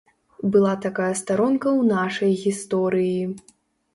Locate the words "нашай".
1.93-2.31